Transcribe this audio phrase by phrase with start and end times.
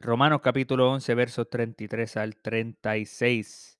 [0.00, 3.78] Romanos capítulo 11, versos 33 al 36.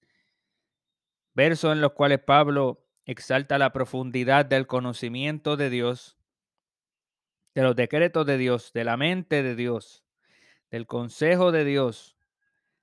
[1.35, 6.17] Versos en los cuales Pablo exalta la profundidad del conocimiento de Dios,
[7.55, 10.05] de los decretos de Dios, de la mente de Dios,
[10.71, 12.17] del consejo de Dios,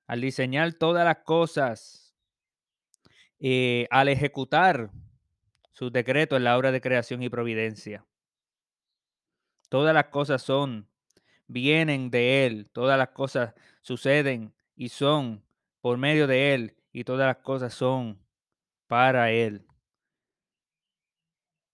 [0.06, 2.16] al diseñar todas las cosas,
[3.40, 4.92] eh, al ejecutar
[5.72, 8.06] sus decretos en la obra de creación y providencia.
[9.70, 10.91] Todas las cosas son
[11.52, 15.44] vienen de Él, todas las cosas suceden y son
[15.82, 18.20] por medio de Él, y todas las cosas son
[18.88, 19.66] para Él.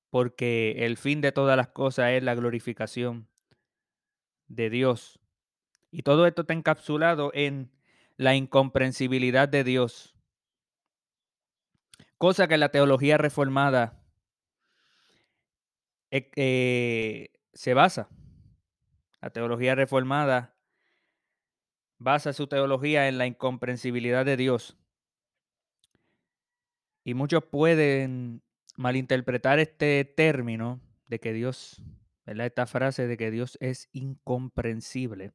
[0.10, 3.28] Porque el fin de todas las cosas es la glorificación
[4.48, 5.20] de Dios.
[5.92, 7.72] Y todo esto está encapsulado en
[8.16, 10.16] la incomprensibilidad de Dios.
[12.18, 14.02] Cosa que la teología reformada
[16.10, 18.10] eh, eh, se basa.
[19.22, 20.56] La teología reformada
[21.98, 24.78] basa su teología en la incomprensibilidad de Dios.
[27.04, 28.44] Y muchos pueden
[28.76, 31.82] malinterpretar este término de que Dios,
[32.26, 32.48] ¿verdad?
[32.48, 35.34] Esta frase de que Dios es incomprensible.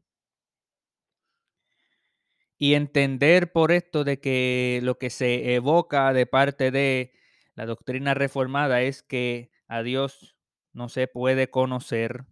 [2.59, 7.13] Y entender por esto de que lo que se evoca de parte de
[7.55, 10.37] la doctrina reformada es que a Dios
[10.73, 12.25] no se puede conocer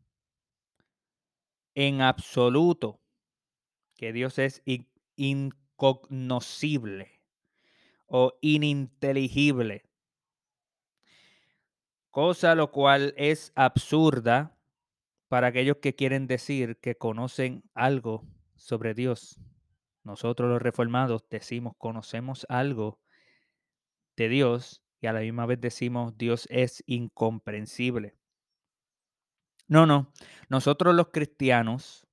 [1.75, 3.01] en absoluto
[3.97, 4.63] que Dios es
[5.17, 7.21] incognoscible
[8.07, 9.85] o ininteligible.
[12.11, 14.57] Cosa lo cual es absurda
[15.29, 19.41] para aquellos que quieren decir que conocen algo sobre Dios.
[20.03, 22.99] Nosotros los reformados decimos, conocemos algo
[24.17, 28.17] de Dios y a la misma vez decimos, Dios es incomprensible.
[29.71, 30.13] No, no.
[30.49, 32.05] Nosotros los cristianos,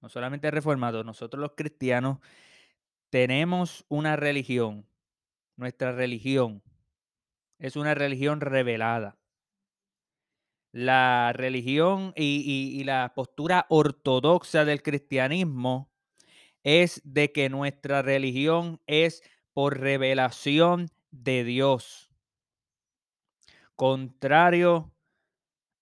[0.00, 2.20] no solamente reformados, nosotros los cristianos
[3.10, 4.86] tenemos una religión.
[5.56, 6.62] Nuestra religión
[7.58, 9.18] es una religión revelada.
[10.70, 15.90] La religión y, la postura ortodoxa del cristianismo
[16.62, 22.12] es de que nuestra religión es por revelación de Dios.
[23.74, 24.92] Contrario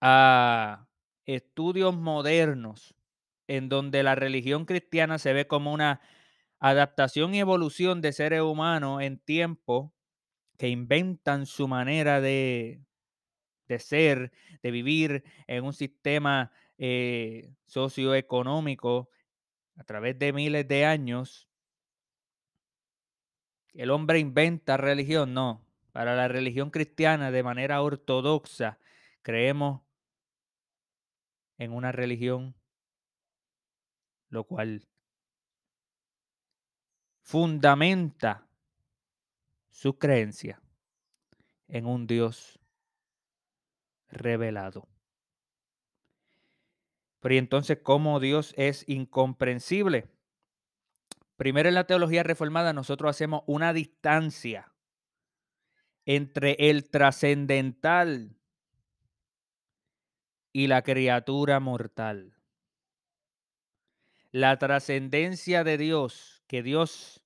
[0.00, 0.88] a
[1.28, 2.94] estudios modernos
[3.47, 6.00] en donde la religión cristiana se ve como una
[6.59, 9.93] adaptación y evolución de seres humanos en tiempo
[10.56, 12.81] que inventan su manera de,
[13.69, 19.10] de ser, de vivir en un sistema eh, socioeconómico
[19.77, 21.49] a través de miles de años.
[23.75, 25.65] El hombre inventa religión, no.
[25.93, 28.78] Para la religión cristiana, de manera ortodoxa,
[29.22, 29.83] creemos
[31.58, 32.54] en una religión,
[34.30, 34.88] lo cual
[37.22, 38.48] fundamenta
[39.68, 40.62] su creencia
[41.66, 42.58] en un Dios
[44.08, 44.88] revelado.
[47.20, 50.08] Pero y entonces, ¿cómo Dios es incomprensible?
[51.36, 54.72] Primero en la teología reformada nosotros hacemos una distancia
[56.04, 58.38] entre el trascendental
[60.53, 62.34] y la criatura mortal.
[64.31, 67.25] La trascendencia de Dios, que Dios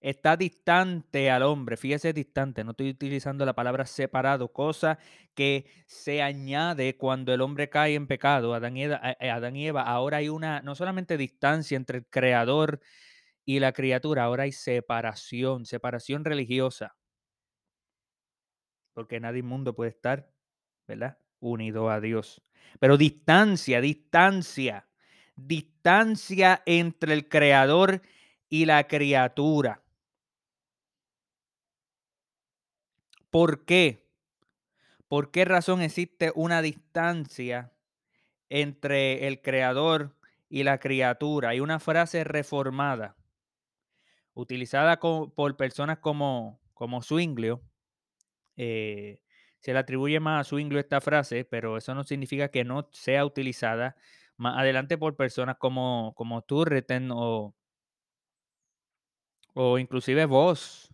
[0.00, 4.98] está distante al hombre, fíjese distante, no estoy utilizando la palabra separado, cosa
[5.34, 10.18] que se añade cuando el hombre cae en pecado, Adán y, Eva, eh, Eva, ahora
[10.18, 12.80] hay una, no solamente distancia entre el creador
[13.44, 16.96] y la criatura, ahora hay separación, separación religiosa,
[18.94, 20.30] porque nadie mundo puede estar,
[20.86, 21.18] ¿verdad?
[21.40, 22.42] Unido a Dios.
[22.78, 24.86] Pero distancia, distancia,
[25.36, 28.02] distancia entre el creador
[28.48, 29.82] y la criatura.
[33.30, 34.06] ¿Por qué?
[35.08, 37.72] ¿Por qué razón existe una distancia
[38.48, 40.16] entre el creador
[40.48, 41.50] y la criatura?
[41.50, 43.16] Hay una frase reformada
[44.34, 47.60] utilizada por personas como, como Zwinglio,
[48.56, 49.20] eh,
[49.60, 53.24] se le atribuye más a Zwingli esta frase, pero eso no significa que no sea
[53.24, 53.96] utilizada
[54.36, 57.54] más adelante por personas como, como Turretin o,
[59.54, 60.90] o inclusive vos,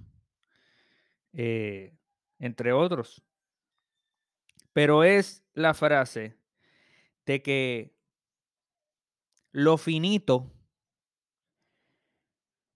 [1.33, 1.95] eh,
[2.41, 3.23] entre otros.
[4.73, 6.37] Pero es la frase
[7.25, 7.95] de que
[9.53, 10.53] lo finito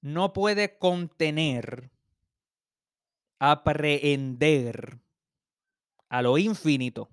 [0.01, 1.91] no puede contener,
[3.39, 5.01] aprehender
[6.11, 7.09] a lo infinito.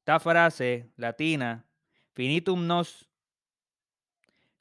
[0.00, 1.66] Esta frase latina,
[2.14, 3.08] finitum nos,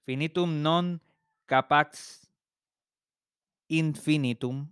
[0.06, 1.00] finitum non
[1.46, 2.28] capax
[3.70, 4.68] infinitum,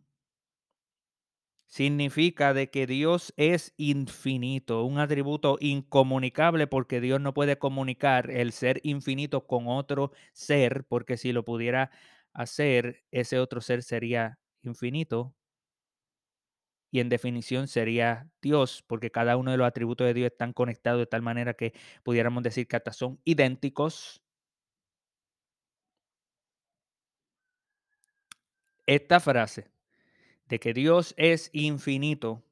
[1.68, 8.52] significa de que Dios es infinito, un atributo incomunicable porque Dios no puede comunicar el
[8.52, 11.90] ser infinito con otro ser, porque si lo pudiera
[12.34, 15.36] hacer, ese otro ser sería infinito
[16.94, 21.00] y en definición sería Dios, porque cada uno de los atributos de Dios están conectados
[21.00, 21.74] de tal manera que
[22.04, 24.22] pudiéramos decir que hasta son idénticos.
[28.86, 29.72] Esta frase
[30.46, 32.44] de que Dios es infinito,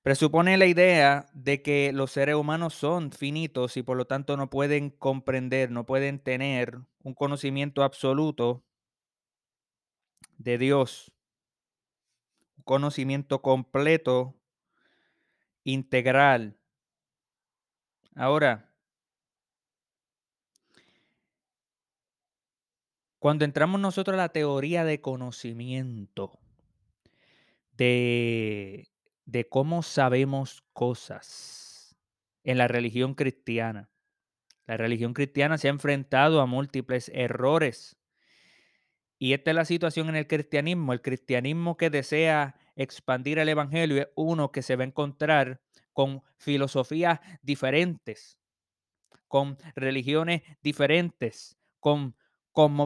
[0.00, 4.48] presupone la idea de que los seres humanos son finitos y por lo tanto no
[4.48, 8.64] pueden comprender, no pueden tener un conocimiento absoluto
[10.38, 11.12] de Dios,
[12.56, 14.34] un conocimiento completo,
[15.64, 16.56] integral.
[18.14, 18.68] Ahora,
[23.18, 26.38] Cuando entramos nosotros a la teoría de conocimiento,
[27.72, 28.88] de,
[29.24, 31.96] de cómo sabemos cosas
[32.44, 33.90] en la religión cristiana,
[34.66, 37.97] la religión cristiana se ha enfrentado a múltiples errores.
[39.18, 40.92] Y esta es la situación en el cristianismo.
[40.92, 45.60] El cristianismo que desea expandir el evangelio es uno que se va a encontrar
[45.92, 48.38] con filosofías diferentes,
[49.26, 52.14] con religiones diferentes, con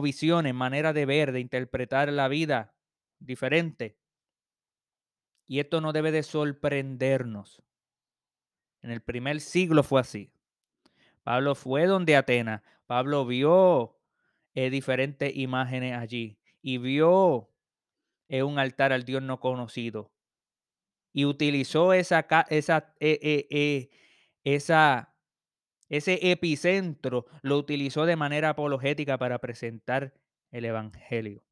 [0.01, 2.73] visiones, manera de ver, de interpretar la vida
[3.19, 3.97] diferente.
[5.45, 7.61] Y esto no debe de sorprendernos.
[8.81, 10.31] En el primer siglo fue así.
[11.23, 12.61] Pablo fue donde Atenas.
[12.85, 13.99] Pablo vio
[14.55, 17.49] eh, diferentes imágenes allí y vio
[18.29, 20.11] eh, un altar al Dios no conocido.
[21.11, 23.89] Y utilizó esa, esa, eh,
[24.43, 25.13] esa
[25.89, 30.11] ese epicentro lo utilizó de manera apologética para presentar
[30.49, 31.43] el Evangelio.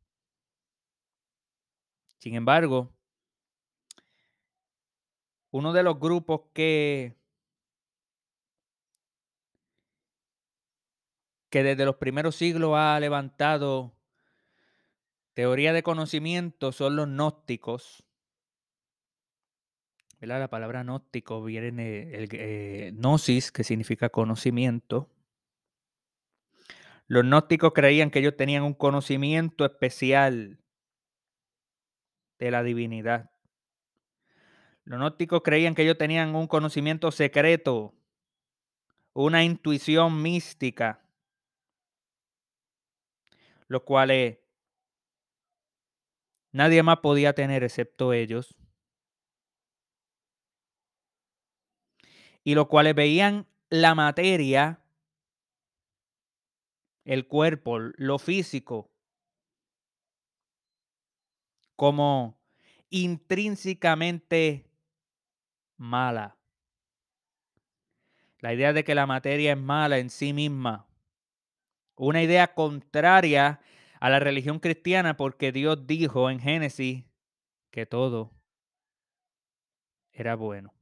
[2.18, 2.92] Sin embargo,
[5.52, 7.16] uno de los grupos que,
[11.52, 13.94] que desde los primeros siglos ha levantado
[15.34, 18.06] teoría de conocimiento son los gnósticos.
[20.22, 25.10] La palabra gnóstico viene el eh, gnosis, que significa conocimiento.
[27.08, 30.60] Los gnósticos creían que ellos tenían un conocimiento especial
[32.40, 33.30] de la divinidad.
[34.86, 37.94] Los gnósticos creían que ellos tenían un conocimiento secreto,
[39.14, 41.02] una intuición mística,
[43.72, 44.38] los cuales
[46.52, 48.58] nadie más podía tener excepto ellos.
[52.44, 54.80] y los cuales veían la materia,
[57.06, 58.90] el cuerpo, lo físico,
[61.76, 62.40] como
[62.90, 64.66] intrínsecamente
[65.78, 66.38] mala.
[68.40, 70.88] La idea de que la materia es mala en sí misma.
[71.96, 73.62] Una idea contraria
[74.02, 77.06] a la religión cristiana porque Dios dijo en Génesis
[77.70, 78.34] que todo
[80.12, 80.74] era bueno.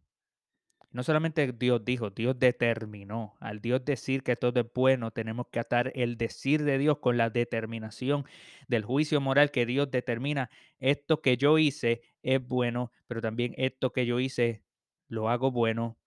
[0.92, 3.36] No solamente Dios dijo, Dios determinó.
[3.42, 7.18] Al Dios decir que todo es bueno, tenemos que atar el decir de Dios con
[7.18, 8.24] la determinación
[8.70, 10.50] del juicio moral que Dios determina.
[10.80, 14.64] Esto que yo hice es bueno, pero también esto que yo hice
[15.10, 15.98] lo hago bueno.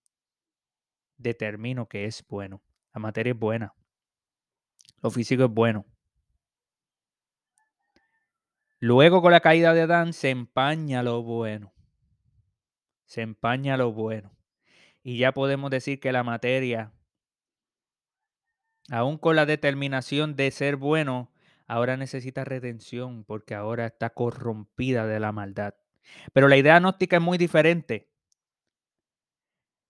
[1.18, 2.62] Determino que es bueno.
[2.94, 3.74] La materia es buena.
[5.02, 5.91] Lo físico es bueno.
[8.84, 11.72] Luego con la caída de Adán se empaña lo bueno.
[13.04, 14.36] Se empaña lo bueno.
[15.04, 16.92] Y ya podemos decir que la materia,
[18.90, 21.30] aún con la determinación de ser bueno,
[21.68, 25.74] ahora necesita redención porque ahora está corrompida de la maldad.
[26.32, 28.10] Pero la idea gnóstica es muy diferente.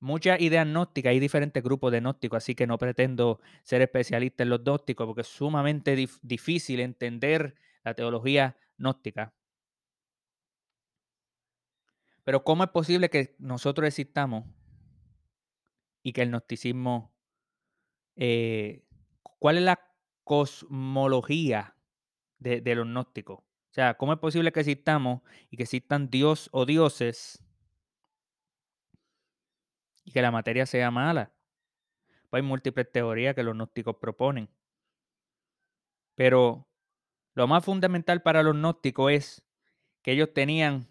[0.01, 4.51] Muchas ideas gnósticas, hay diferentes grupos de gnósticos, así que no pretendo ser especialista en
[4.51, 9.33] los gnósticos porque es sumamente difícil entender la teología gnóstica.
[12.25, 14.45] Pero ¿cómo es posible que nosotros existamos
[16.03, 17.13] y que el gnosticismo,
[18.17, 18.85] eh,
[19.39, 19.81] cuál es la
[20.25, 21.77] cosmología
[22.39, 23.39] de, de los gnósticos?
[23.39, 27.43] O sea, ¿cómo es posible que existamos y que existan Dios o dioses
[30.05, 31.33] y que la materia sea mala?
[32.31, 34.49] Pues hay múltiples teorías que los gnósticos proponen.
[36.15, 36.69] Pero
[37.35, 39.43] lo más fundamental para los gnósticos es
[40.03, 40.89] que ellos tenían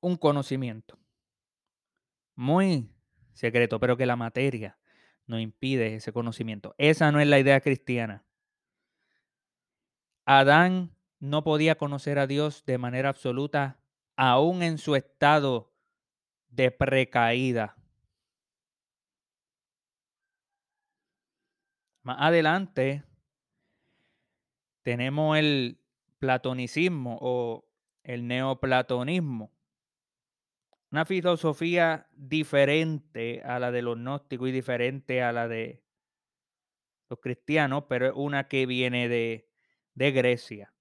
[0.00, 0.98] un conocimiento
[2.34, 2.90] muy
[3.32, 4.78] secreto, pero que la materia
[5.26, 6.74] no impide ese conocimiento.
[6.78, 8.24] Esa no es la idea cristiana.
[10.26, 13.78] Adán no podía conocer a Dios de manera absoluta,
[14.16, 15.72] aún en su estado
[16.48, 17.76] de precaída.
[22.02, 23.04] Más adelante
[24.84, 25.80] tenemos el
[26.18, 27.66] platonicismo o
[28.04, 29.50] el neoplatonismo.
[30.92, 35.82] Una filosofía diferente a la de los gnósticos y diferente a la de
[37.08, 39.48] los cristianos, pero es una que viene de,
[39.94, 40.72] de Grecia,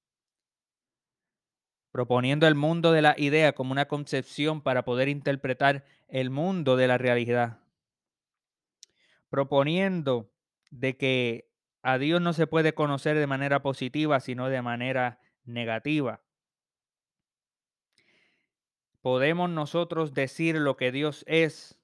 [1.92, 6.88] proponiendo el mundo de la idea como una concepción para poder interpretar el mundo de
[6.88, 7.60] la realidad,
[9.30, 10.32] proponiendo
[10.70, 11.53] de que
[11.84, 16.22] a Dios no se puede conocer de manera positiva, sino de manera negativa.
[19.02, 21.78] Podemos nosotros decir lo que Dios es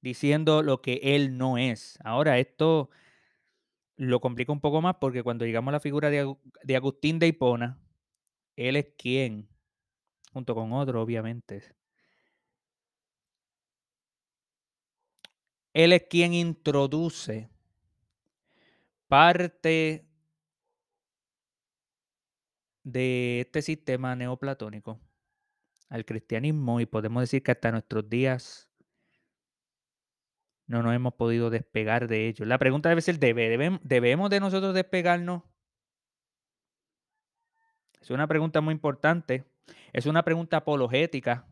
[0.00, 1.98] diciendo lo que Él no es.
[2.04, 2.90] Ahora, esto
[3.96, 7.78] lo complica un poco más porque cuando llegamos a la figura de, Agustín de Hipona,
[8.54, 9.48] él es quien,
[10.32, 11.62] junto con otro, obviamente,
[15.72, 17.50] él es quien introduce
[19.08, 20.06] parte
[22.82, 25.00] de este sistema neoplatónico
[25.88, 28.68] al cristianismo y podemos decir que hasta nuestros días
[30.66, 32.44] no nos hemos podido despegar de ello.
[32.46, 35.42] La pregunta debe ser, ¿debemos de nosotros despegarnos?
[38.00, 39.44] Es una pregunta muy importante.
[39.92, 41.46] Es una pregunta apologética.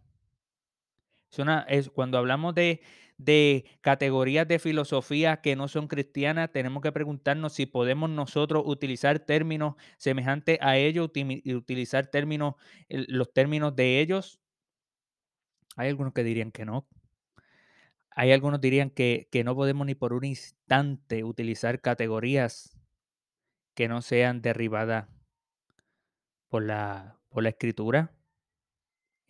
[1.38, 2.82] Una, es, cuando hablamos de,
[3.18, 9.18] de categorías de filosofía que no son cristianas, tenemos que preguntarnos si podemos nosotros utilizar
[9.20, 12.54] términos semejantes a ellos y utilizar términos,
[12.88, 14.40] los términos de ellos.
[15.76, 16.86] Hay algunos que dirían que no.
[18.10, 22.76] Hay algunos dirían que, que no podemos ni por un instante utilizar categorías
[23.74, 25.08] que no sean derribadas
[26.48, 28.12] por la, por la escritura.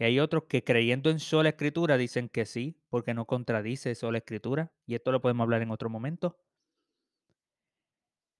[0.04, 4.72] Hay otros que creyendo en sola escritura dicen que sí, porque no contradice sola escritura.
[4.86, 6.38] Y esto lo podemos hablar en otro momento.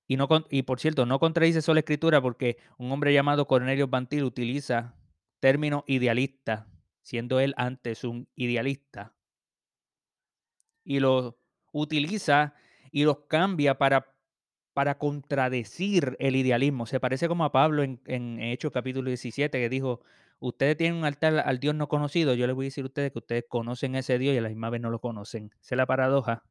[0.06, 4.24] Y, no, y por cierto, no contradice sola escritura porque un hombre llamado Cornelio Bantil
[4.24, 4.94] utiliza
[5.40, 6.66] términos idealistas,
[7.02, 9.14] siendo él antes un idealista.
[10.84, 11.34] Y los
[11.72, 12.54] utiliza
[12.90, 14.12] y los cambia para
[14.74, 16.86] para contradecir el idealismo.
[16.86, 20.00] Se parece como a Pablo en, en Hechos capítulo 17 que dijo,
[20.42, 23.12] ustedes tienen un altar al Dios no conocido, yo les voy a decir a ustedes
[23.12, 25.50] que ustedes conocen ese Dios y a la misma no lo conocen.
[25.60, 26.44] Esa es la paradoja.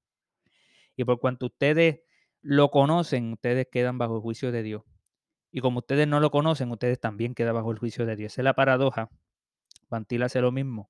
[0.96, 2.02] Y por cuanto ustedes
[2.42, 4.84] lo conocen, ustedes quedan bajo el juicio de Dios.
[5.52, 8.34] Y como ustedes no lo conocen, ustedes también quedan bajo el juicio de Dios.
[8.34, 9.10] Esa es la paradoja.
[9.90, 10.90] Pantil hace lo mismo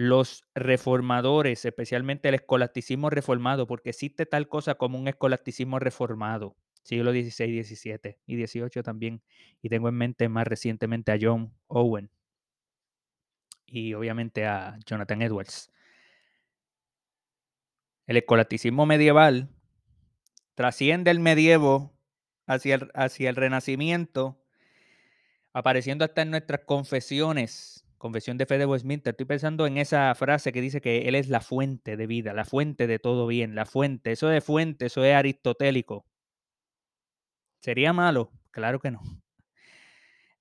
[0.00, 6.56] los reformadores, especialmente el escolasticismo reformado, porque existe tal cosa como un escolasticismo reformado,
[6.90, 9.22] siglo XVI, XVII y XVIII también,
[9.62, 12.10] y tengo en mente más recientemente a John Owen
[13.64, 15.70] y obviamente a Jonathan Edwards.
[18.06, 19.48] El escolasticismo medieval
[20.56, 21.96] trasciende el medievo
[22.46, 24.42] hacia el, hacia el renacimiento,
[25.52, 29.12] apareciendo hasta en nuestras confesiones Confesión de Fe de Westminster.
[29.12, 32.46] Estoy pensando en esa frase que dice que Él es la fuente de vida, la
[32.46, 34.10] fuente de todo bien, la fuente.
[34.10, 36.06] Eso de fuente, eso es aristotélico.
[37.60, 38.32] ¿Sería malo?
[38.50, 39.00] Claro que no.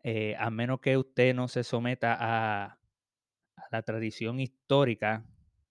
[0.04, 5.26] Eh, a menos que usted no se someta a, a la tradición histórica,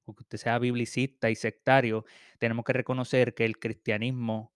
[0.04, 2.04] o que usted sea biblicista y sectario,
[2.38, 4.52] tenemos que reconocer que el cristianismo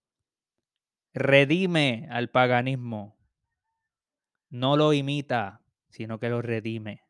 [1.13, 3.17] redime al paganismo.
[4.49, 7.03] No lo imita, sino que lo redime.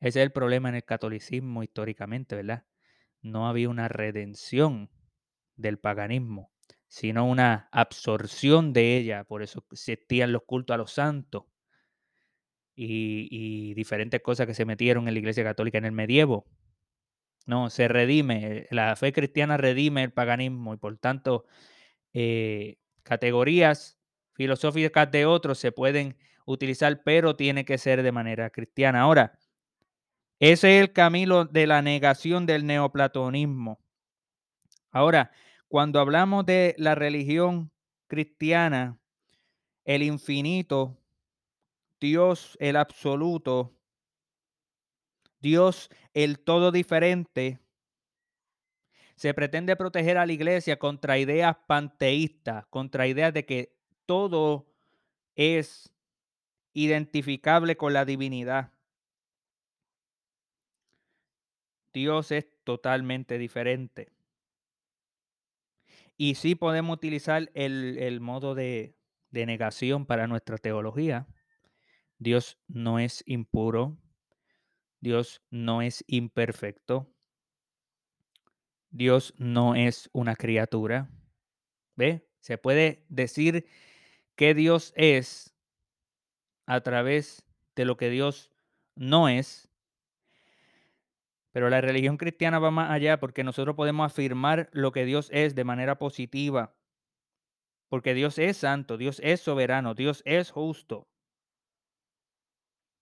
[0.00, 2.66] Ese es el problema en el catolicismo históricamente, ¿verdad?
[3.22, 4.90] No había una redención
[5.56, 6.49] del paganismo,
[6.90, 9.24] sino una absorción de ella.
[9.24, 11.44] Por eso existían los cultos a los santos
[12.74, 16.46] y, diferentes cosas que se metieron en la Iglesia Católica en el medievo.
[17.46, 21.46] No, se redime, la fe cristiana redime el paganismo y por tanto
[22.12, 23.98] eh, categorías
[24.34, 29.02] filosóficas de otros se pueden utilizar, pero tiene que ser de manera cristiana.
[29.02, 29.38] Ahora,
[30.40, 33.78] Ese es el camino de la negación del neoplatonismo.
[34.90, 35.30] Ahora,
[35.70, 37.70] cuando hablamos de la religión
[38.08, 38.98] cristiana,
[39.84, 40.98] el infinito,
[42.00, 43.72] Dios el absoluto,
[45.38, 47.60] Dios el todo diferente,
[49.14, 54.66] se pretende proteger a la iglesia contra ideas panteístas, contra ideas de que todo
[55.36, 55.94] es
[56.72, 58.72] identificable con la divinidad.
[61.92, 64.10] Dios es totalmente diferente.
[66.22, 68.94] Y sí podemos utilizar el, modo de,
[69.30, 71.26] de negación para nuestra teología.
[72.18, 73.96] Dios no es impuro.
[75.00, 77.10] Dios no es imperfecto.
[78.90, 81.10] Dios no es una criatura.
[81.96, 82.28] ¿Ve?
[82.40, 83.64] Se puede decir
[84.36, 85.54] que Dios es
[86.66, 88.52] a través de lo que Dios
[88.94, 89.69] no es.
[91.52, 95.54] Pero la religión cristiana va más allá porque nosotros podemos afirmar lo que Dios es
[95.54, 96.76] de manera positiva.
[97.88, 101.08] Porque Dios es santo, Dios es soberano, Dios es justo.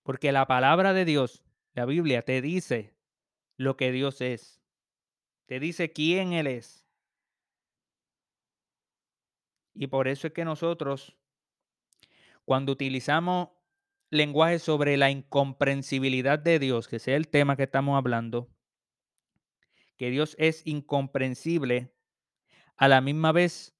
[0.02, 2.94] Porque la palabra de Dios, la Biblia, te dice
[3.58, 4.62] lo que Dios es.
[5.44, 6.86] Te dice quién Él es.
[9.74, 11.16] Y por eso es que nosotros,
[12.46, 13.50] cuando utilizamos
[14.10, 18.48] lenguaje sobre la incomprensibilidad de Dios, que sea el tema que estamos hablando,
[19.96, 21.92] que Dios es incomprensible,
[22.76, 23.76] a la misma vez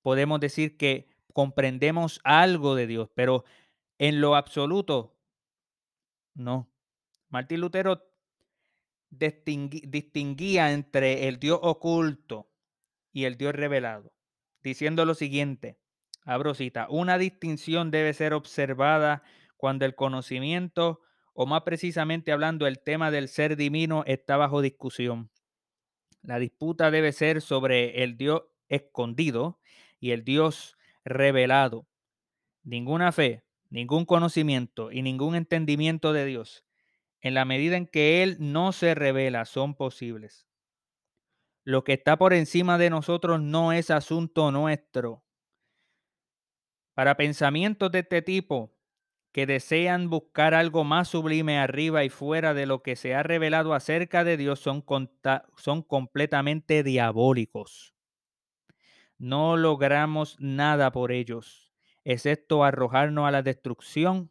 [0.00, 3.44] podemos decir que comprendemos algo de Dios, pero
[3.98, 5.16] en lo absoluto,
[6.34, 6.70] no.
[7.28, 8.04] Martín Lutero
[9.10, 12.50] distinguía entre el Dios oculto
[13.12, 14.12] y el Dios revelado,
[14.62, 15.78] diciendo lo siguiente,
[16.24, 19.22] abro cita, una distinción debe ser observada
[19.62, 21.02] cuando el conocimiento,
[21.34, 25.30] o más precisamente hablando, el tema del ser divino está bajo discusión.
[26.20, 29.60] La disputa debe ser sobre el Dios escondido
[30.00, 31.86] y el Dios revelado.
[32.64, 36.64] Ninguna fe, ningún conocimiento y ningún entendimiento de Dios,
[37.20, 40.48] en la medida en que Él no se revela, son posibles.
[41.62, 45.22] Lo que está por encima de nosotros no es asunto nuestro.
[46.94, 48.72] Para pensamientos de este tipo,
[49.32, 53.72] que desean buscar algo más sublime arriba y fuera de lo que se ha revelado
[53.72, 54.84] acerca de Dios son,
[55.56, 57.94] son completamente diabólicos.
[59.18, 61.72] No logramos nada por ellos,
[62.04, 64.30] excepto arrojarnos a la destrucción,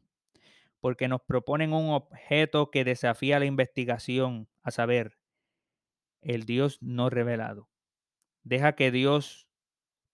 [0.79, 5.17] porque nos proponen un objeto que desafía la investigación, a saber,
[6.21, 7.69] el Dios no revelado.
[8.43, 9.47] Deja que Dios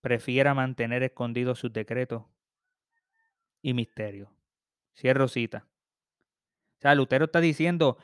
[0.02, 2.24] prefiera mantener escondidos sus decretos
[3.62, 4.37] y misterios.
[4.98, 5.68] Cierro cita.
[6.78, 7.98] O sea, Lutero está diciendo,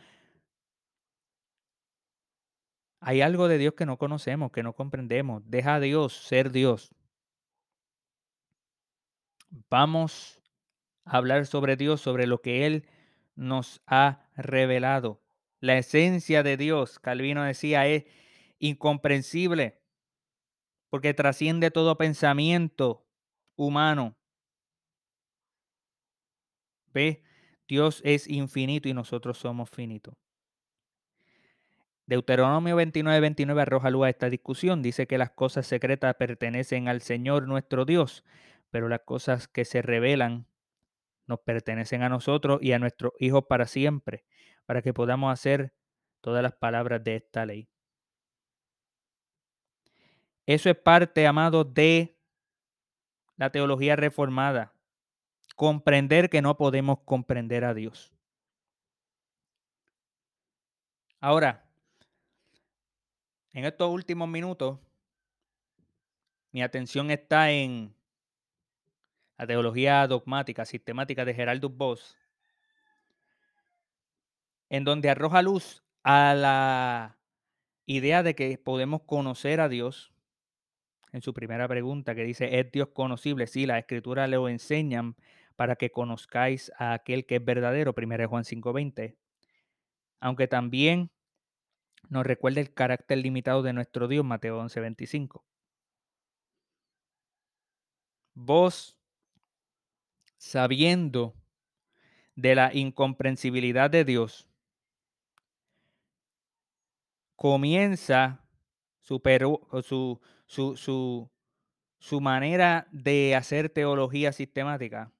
[2.99, 5.43] hay algo de Dios que no conocemos, que no comprendemos.
[5.45, 6.93] Deja a Dios ser Dios.
[9.69, 10.41] Vamos
[11.05, 12.87] a hablar sobre Dios, sobre lo que Él
[13.35, 15.21] nos ha revelado.
[15.59, 18.05] La esencia de Dios, Calvino decía, es
[18.59, 19.81] incomprensible
[20.89, 23.07] porque trasciende todo pensamiento
[23.55, 24.15] humano.
[26.93, 27.23] ¿Ve?
[27.67, 30.15] Dios es infinito y nosotros somos finitos.
[32.05, 34.81] Deuteronomio 29, 29 arroja luz a esta discusión.
[34.81, 38.23] Dice que las cosas secretas pertenecen al Señor nuestro Dios,
[38.69, 40.45] pero las cosas que se revelan
[41.25, 44.25] nos pertenecen a nosotros y a nuestros hijos para siempre,
[44.65, 45.73] para que podamos hacer
[46.19, 47.69] todas las palabras de esta ley.
[50.45, 52.17] Eso es parte, amado, de
[53.37, 54.72] la teología reformada
[55.55, 58.13] comprender que no podemos comprender a Dios.
[61.19, 61.63] Ahora,
[63.53, 64.79] en estos últimos minutos,
[66.51, 67.95] mi atención está en
[69.37, 72.17] la teología dogmática, sistemática de Geraldo Voss,
[74.69, 77.17] en donde arroja luz a la
[77.85, 80.13] idea de que podemos conocer a Dios.
[81.11, 83.45] En su primera pregunta que dice, ¿es Dios conocible?
[83.47, 85.15] Sí, la escritura lo enseñan,
[85.55, 89.17] para que conozcáis a aquel que es verdadero, 1 Juan 5:20.
[90.19, 91.11] Aunque también
[92.09, 95.43] nos recuerda el carácter limitado de nuestro Dios, Mateo 11:25.
[98.35, 98.97] Vos,
[100.37, 101.35] sabiendo
[102.35, 104.47] de la incomprensibilidad de Dios,
[107.35, 108.43] comienza
[109.01, 109.21] su,
[109.83, 111.29] su, su,
[111.99, 115.11] su, manera de hacer teología sistemática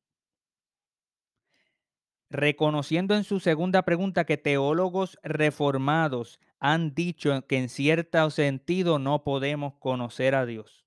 [2.33, 9.23] reconociendo en su segunda pregunta que teólogos reformados han dicho que en cierto sentido no
[9.23, 10.83] podemos conocer a Dios.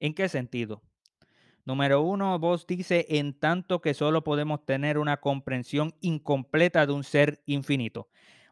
[0.00, 0.82] ¿En qué sentido?
[1.66, 7.04] Número uno, vos dice en tanto que solo podemos tener una comprensión incompleta de un
[7.04, 8.08] ser infinito.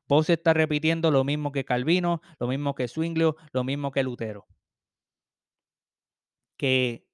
[0.08, 4.46] Vos está repitiendo lo mismo que Calvino, lo mismo que Zwinglio, lo mismo que Lutero.
[6.58, 7.06] Que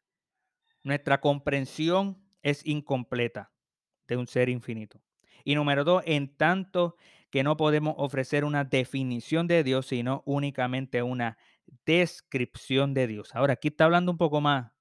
[0.82, 3.52] nuestra comprensión es incompleta
[4.08, 5.00] de un ser infinito.
[5.44, 6.96] Y número dos, en tanto
[7.30, 11.38] que no podemos ofrecer una definición de Dios, sino únicamente una
[11.86, 13.34] descripción de Dios.
[13.34, 14.72] Ahora, aquí está hablando un poco más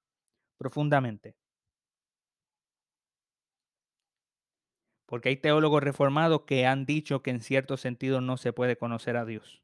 [0.56, 1.36] profundamente.
[5.06, 9.16] Porque hay teólogos reformados que han dicho que en cierto sentido no se puede conocer
[9.16, 9.62] a Dios.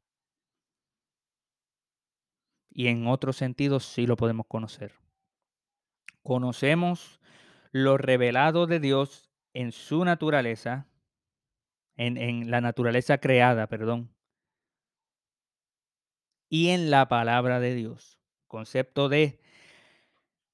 [2.71, 4.93] Y en otro sentido sí lo podemos conocer.
[6.23, 7.21] Conocemos
[7.71, 9.24] lo revelado de Dios
[9.55, 10.87] en su naturaleza,
[11.95, 14.13] en, en la naturaleza creada, perdón,
[16.49, 18.19] y en la palabra de Dios.
[18.47, 19.41] Concepto de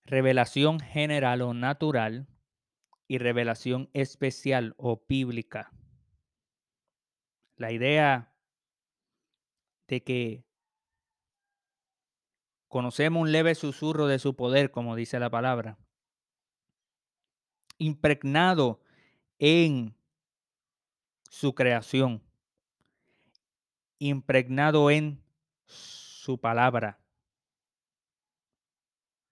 [0.06, 2.28] revelación general o natural
[3.08, 5.74] y revelación especial o bíblica.
[7.58, 8.36] La idea
[9.88, 10.46] de que
[12.68, 15.80] conocemos un leve susurro de su poder, como dice la palabra,
[17.80, 18.81] impregnado
[19.42, 19.96] en
[21.32, 22.22] su creación,
[23.98, 25.20] impregnado en
[25.66, 27.00] su palabra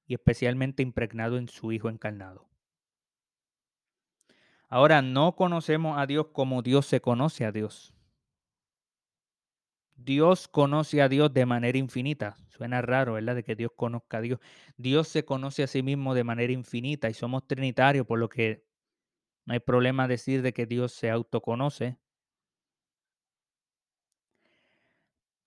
[0.08, 2.50] y especialmente impregnado en su Hijo encarnado.
[4.68, 7.94] Ahora, no conocemos a Dios como Dios se conoce a Dios.
[9.96, 12.36] Dios conoce a Dios de manera infinita.
[12.48, 13.36] Suena raro, ¿verdad?
[13.36, 14.40] De que Dios conozca a Dios.
[14.76, 18.69] Dios se conoce a sí mismo de manera infinita y somos trinitarios, por lo que
[19.50, 21.98] no hay problema decir de que Dios se autoconoce.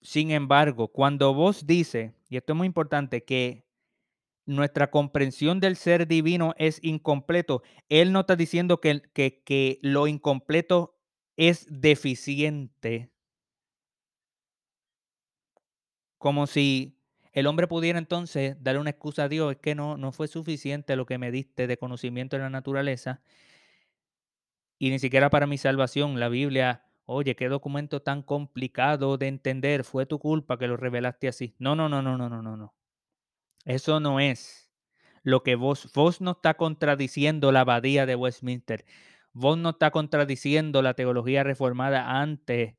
[0.01, 3.65] Sin embargo, cuando vos dice, y esto es muy importante, que
[4.45, 10.09] nuestra comprensión del ser divino es incompleto, Él no está diciendo que, que, que lo
[10.09, 10.99] incompleto
[11.37, 13.13] es deficiente.
[16.19, 16.99] Como si
[17.31, 20.97] el hombre pudiera entonces darle una excusa a Dios, es que no, no fue suficiente
[20.97, 23.23] lo que me diste de conocimiento de la naturaleza
[24.83, 26.19] y ni siquiera para mi salvación.
[26.19, 31.29] La Biblia, oye, qué documento tan complicado de entender, fue tu culpa que lo revelaste
[31.29, 31.55] así.
[31.61, 32.75] No, no, no, no, no, no, no, no.
[33.65, 34.73] Eso no es
[35.23, 38.85] lo que vos, vos no está contradiciendo la abadía de Westminster.
[39.33, 42.75] Vos no está contradiciendo la teología reformada antes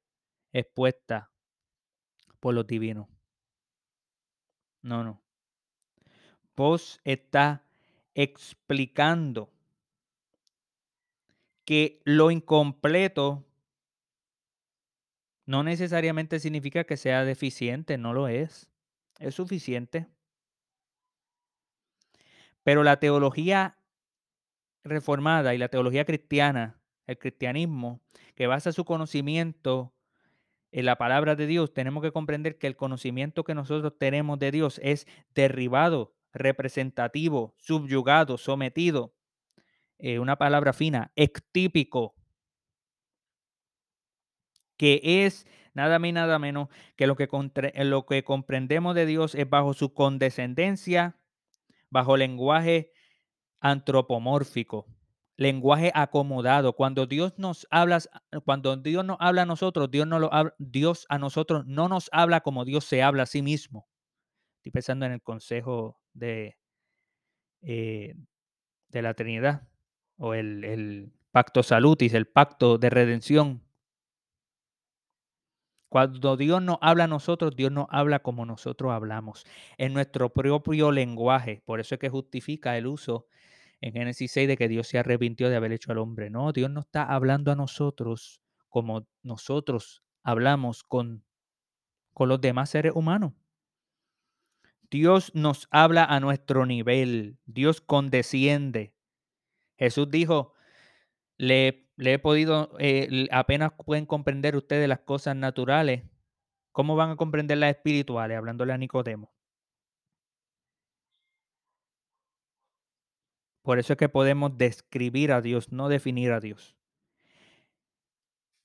[0.51, 1.31] expuesta
[2.41, 3.07] por los divinos.
[4.81, 5.23] No, no.
[6.57, 7.63] Vos está
[8.13, 9.52] explicando
[11.65, 13.45] que lo incompleto
[15.45, 18.69] no necesariamente significa que sea deficiente, no lo es.
[19.19, 20.08] Es suficiente.
[22.63, 23.78] Pero la teología
[24.84, 28.02] reformada y la teología cristiana, el cristianismo,
[28.36, 29.93] que basa su conocimiento
[30.71, 34.52] en la palabra de Dios, tenemos que comprender que el conocimiento que nosotros tenemos de
[34.52, 39.13] Dios es derribado, representativo, subyugado, sometido.
[39.99, 42.15] Eh, una palabra fina, ectípico,
[44.77, 47.27] que es nada más y nada menos que lo que,
[47.84, 51.17] lo que comprendemos de Dios es bajo su condescendencia,
[51.89, 52.91] bajo lenguaje
[53.60, 54.88] antropomórfico,
[55.38, 56.73] lenguaje acomodado.
[56.73, 57.99] Cuando Dios nos habla,
[58.45, 62.41] cuando Dios nos habla a nosotros, Dios, no lo Dios a nosotros no nos habla
[62.41, 63.88] como Dios se habla a sí mismo.
[64.58, 66.58] Estoy pensando en el consejo de,
[67.62, 68.15] eh,
[68.89, 69.67] de la Trinidad
[70.17, 73.63] o el, pacto salutis, el pacto de redención.
[75.89, 79.45] Cuando Dios nos habla a nosotros, Dios nos habla como nosotros hablamos,
[79.78, 81.62] en nuestro propio lenguaje.
[81.65, 83.28] Por eso es que justifica el uso
[83.82, 86.30] en Génesis 6 de que Dios se arrepintió de haber hecho al hombre.
[86.30, 91.23] No, Dios no está hablando a nosotros como nosotros hablamos con,
[92.13, 93.34] con los demás seres humanos.
[94.89, 97.38] Dios nos habla a nuestro nivel.
[97.45, 98.92] Dios condesciende.
[99.77, 100.53] Jesús dijo,
[101.38, 106.03] le le he podido, eh, apenas pueden comprender ustedes las cosas naturales,
[106.71, 108.38] ¿cómo van a comprender las espirituales?
[108.38, 109.31] Hablándole a Nicodemo.
[113.62, 116.75] Por eso es que podemos describir a Dios, no definir a Dios.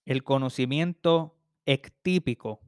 [0.04, 2.60] El conocimiento ectípico,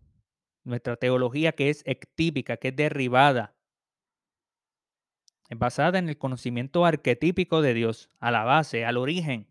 [0.62, 3.56] nuestra teología que es ectípica, que es derribada,
[5.50, 9.48] es basada en el conocimiento arquetípico de Dios, a la base, al origen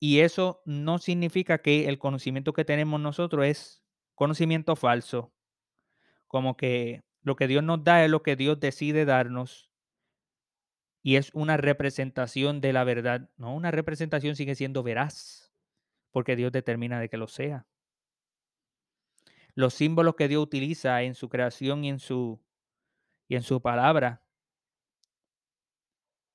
[0.00, 5.32] Y eso no significa que el conocimiento que tenemos nosotros es conocimiento falso,
[6.26, 9.70] como que lo que Dios nos da es lo que Dios decide darnos
[11.02, 13.30] y es una representación de la verdad.
[13.36, 15.52] No, una representación sigue siendo veraz,
[16.10, 17.66] porque Dios determina de que lo sea.
[19.54, 22.43] Los símbolos que Dios utiliza en su creación y en su,
[23.28, 24.24] y en su palabra,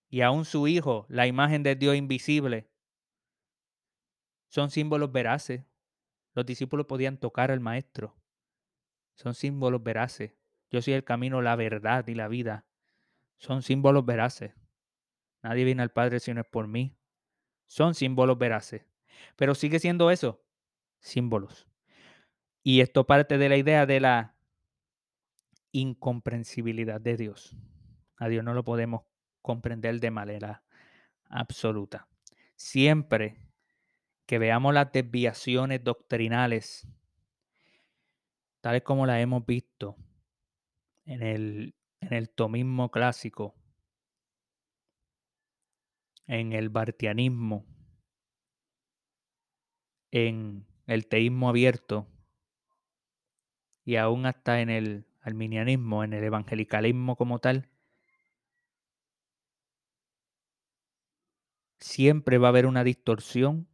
[0.09, 2.69] y aún su Hijo, la imagen de Dios invisible,
[4.47, 5.63] son símbolos veraces.
[6.33, 8.15] Los discípulos podían tocar al Maestro.
[9.13, 10.33] Son símbolos veraces.
[10.71, 12.65] Yo soy el camino, la verdad y la vida.
[13.37, 14.53] Son símbolos veraces.
[15.43, 16.97] Nadie viene al Padre si no es por mí.
[17.67, 18.85] Son símbolos veraces.
[19.35, 20.43] Pero sigue siendo eso,
[20.99, 21.67] símbolos.
[22.63, 24.35] Y esto parte de la idea de la
[25.71, 27.55] incomprensibilidad de Dios.
[28.17, 29.03] A Dios no lo podemos
[29.41, 30.63] comprender de manera
[31.29, 32.07] absoluta.
[32.55, 33.37] Siempre
[34.25, 36.87] que veamos las desviaciones doctrinales,
[38.61, 39.95] tales como las hemos visto
[41.05, 43.55] en el, en el tomismo clásico,
[46.27, 47.65] en el bartianismo,
[50.11, 52.07] en el teísmo abierto
[53.83, 57.69] y aún hasta en el arminianismo, en el evangelicalismo como tal,
[61.79, 63.67] siempre va a haber una distorsión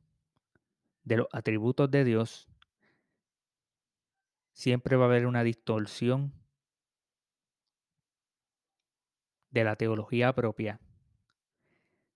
[1.03, 2.47] de los atributos de Dios,
[4.53, 6.34] siempre va a haber una distorsión
[9.51, 10.79] de la teología propia,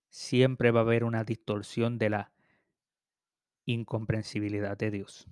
[0.08, 2.32] siempre va a haber una distorsión de la
[3.66, 5.28] incomprensibilidad de Dios.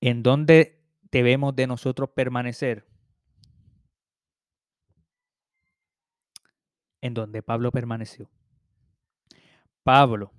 [0.00, 0.83] ¿En dónde
[1.14, 2.84] debemos de nosotros permanecer?
[7.00, 8.28] En donde Pablo permaneció.
[9.84, 10.32] Pablo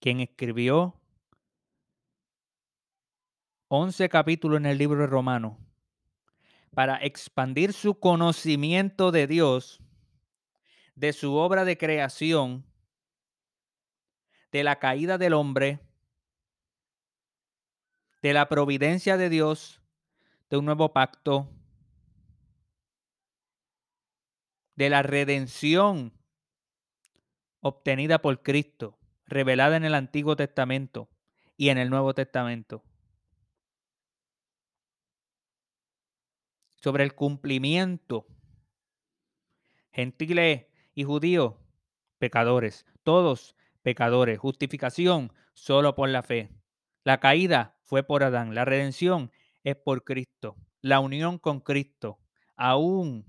[0.00, 1.00] quien escribió
[3.68, 5.58] 11 capítulos en el libro de Romanos
[6.74, 9.80] para expandir su conocimiento de Dios,
[10.96, 12.64] de su obra de creación,
[14.50, 15.87] de la caída del hombre,
[18.22, 19.80] de la providencia de Dios,
[20.50, 21.48] de un nuevo pacto,
[24.76, 26.12] de la redención
[27.60, 31.08] obtenida por Cristo revelada en el Antiguo Testamento
[31.56, 32.82] y en el Nuevo Testamento.
[36.80, 38.26] Sobre el cumplimiento.
[39.92, 41.54] Gentiles y judíos,
[42.18, 42.86] pecadores.
[43.02, 44.38] Todos pecadores.
[44.38, 46.50] Justificación solo por la fe.
[47.04, 48.54] La caída fue por Adán.
[48.54, 49.30] La redención
[49.64, 50.56] es por Cristo.
[50.80, 52.18] La unión con Cristo.
[52.56, 53.24] Aún,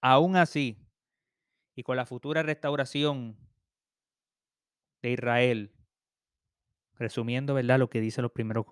[0.00, 0.78] aún así,
[1.74, 3.36] y con la futura restauración
[5.02, 5.72] de Israel.
[6.94, 7.78] Resumiendo, ¿verdad?
[7.78, 8.66] Lo que dice los primeros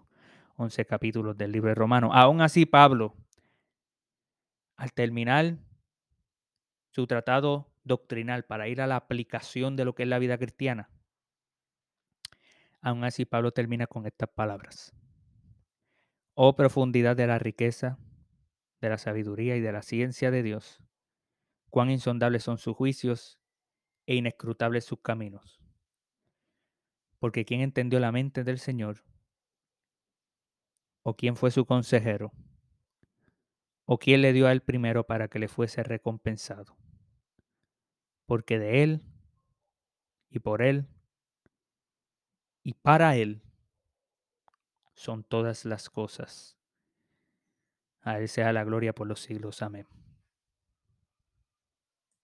[0.57, 2.11] 11 capítulos del libro de Romanos.
[2.15, 3.17] Aún así, Pablo,
[4.77, 5.59] al terminar
[6.91, 10.91] su tratado doctrinal para ir a la aplicación de lo que es la vida cristiana,
[12.81, 14.95] aún así Pablo termina con estas palabras.
[16.35, 17.99] Oh profundidad de la riqueza,
[18.81, 20.83] de la sabiduría y de la ciencia de Dios,
[21.69, 23.39] cuán insondables son sus juicios
[24.07, 25.61] e inescrutables sus caminos.
[27.19, 29.05] Porque ¿quién entendió la mente del Señor?
[31.03, 32.33] ¿O quién fue su consejero?
[33.85, 36.77] ¿O quién le dio a él primero para que le fuese recompensado?
[38.27, 39.03] Porque de él
[40.31, 40.87] y por él
[42.63, 43.43] y para él
[44.95, 46.59] son todas las cosas.
[48.03, 49.63] A él sea la gloria por los siglos.
[49.63, 49.87] Amén.